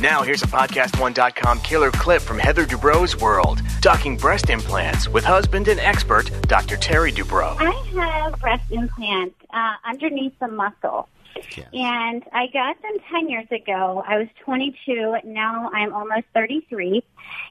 [0.00, 5.68] Now, here's a PodcastOne.com killer clip from Heather Dubrow's world, talking breast implants with husband
[5.68, 6.78] and expert Dr.
[6.78, 7.54] Terry Dubrow.
[7.60, 11.06] I have breast implants uh, underneath the muscle.
[11.54, 11.68] Yes.
[11.74, 14.02] And I got them 10 years ago.
[14.06, 15.16] I was 22.
[15.24, 17.04] Now I'm almost 33.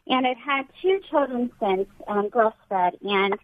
[0.07, 2.97] And I've had two children since, um, girls fed.
[3.03, 3.35] And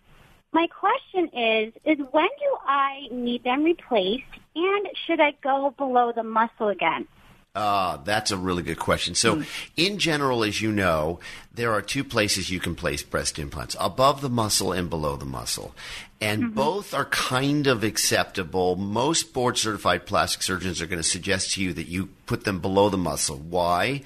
[0.51, 4.23] my question is, is when do I need them replaced?
[4.55, 7.07] And should I go below the muscle again?
[7.55, 9.15] Uh, that's a really good question.
[9.15, 9.43] So,
[9.77, 11.19] in general, as you know,
[11.53, 15.25] there are two places you can place breast implants above the muscle and below the
[15.25, 15.73] muscle.
[16.19, 18.75] And both are kind of acceptable.
[18.75, 22.59] Most board certified plastic surgeons are going to suggest to you that you put them
[22.59, 23.37] below the muscle.
[23.37, 24.01] Why?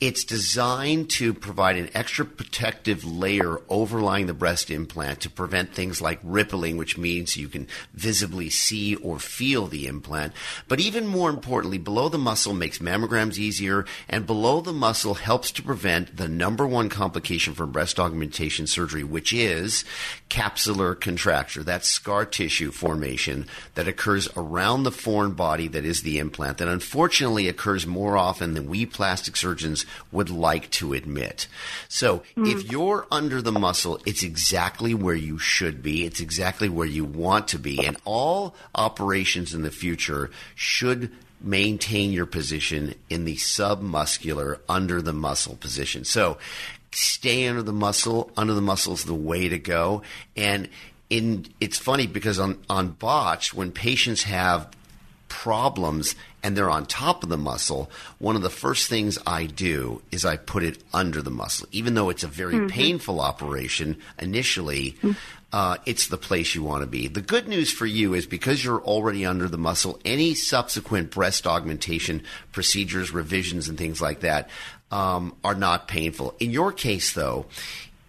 [0.00, 6.00] It's designed to provide an extra protective layer overlying the breast implant to prevent things
[6.00, 10.34] like rippling, which means you can visibly see or feel the implant.
[10.68, 15.50] But even more importantly, below the muscle makes mammograms easier, and below the muscle helps
[15.52, 19.84] to prevent the number one complication from breast augmentation surgery, which is
[20.30, 21.64] capsular contracture.
[21.64, 26.68] That's scar tissue formation that occurs around the foreign body that is the implant, that
[26.68, 31.48] unfortunately occurs more often than we plastic surgeons would like to admit.
[31.88, 32.46] So hmm.
[32.46, 36.04] if you're under the muscle, it's exactly where you should be.
[36.04, 37.84] It's exactly where you want to be.
[37.84, 45.12] And all operations in the future should maintain your position in the submuscular under the
[45.12, 46.04] muscle position.
[46.04, 46.38] So
[46.92, 48.30] stay under the muscle.
[48.36, 50.02] Under the muscle is the way to go.
[50.36, 50.68] And
[51.10, 54.70] in it's funny because on on Botched when patients have
[55.42, 60.02] problems and they're on top of the muscle, one of the first things I do
[60.10, 61.68] is I put it under the muscle.
[61.70, 64.96] Even though it's a very painful operation initially,
[65.52, 67.06] uh, it's the place you want to be.
[67.06, 71.46] The good news for you is because you're already under the muscle, any subsequent breast
[71.46, 74.50] augmentation procedures, revisions, and things like that
[74.90, 76.34] um, are not painful.
[76.40, 77.46] In your case, though,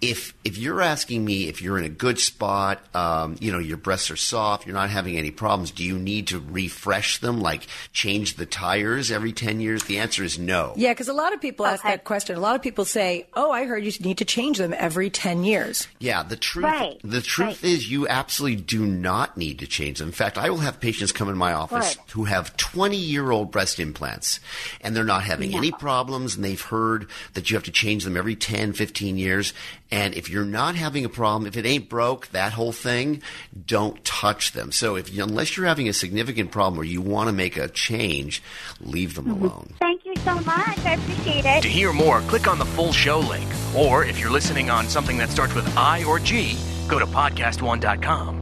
[0.01, 3.77] if if you're asking me if you're in a good spot, um, you know your
[3.77, 5.71] breasts are soft, you're not having any problems.
[5.71, 9.83] Do you need to refresh them, like change the tires every ten years?
[9.83, 10.73] The answer is no.
[10.77, 11.93] Yeah, because a lot of people ask Okay.
[11.95, 12.35] that question.
[12.37, 15.43] A lot of people say, "Oh, I heard you need to change them every ten
[15.43, 17.63] years." Yeah, the truth Right, the truth right.
[17.63, 20.07] is you absolutely do not need to change them.
[20.09, 22.11] In fact, I will have patients come in my office Right.
[22.11, 24.39] who have 20-year-old breast implants
[24.81, 28.15] and they're not having any problems and they've heard that you have to change them
[28.15, 29.53] every 10, 15 years.
[29.91, 33.21] And if you're not having a problem, if it ain't broke, that whole thing,
[33.65, 34.71] don't touch them.
[34.71, 37.67] So if you, unless you're having a significant problem or you want to make a
[37.67, 38.43] change,
[38.79, 39.45] leave them mm-hmm.
[39.45, 39.73] alone.
[39.79, 40.79] Thank you so much.
[40.85, 41.61] I appreciate it.
[41.63, 43.49] To hear more, click on the full show link.
[43.75, 46.57] Or if you're listening on something that starts with I or G,
[46.87, 48.38] go to PodcastOne.com.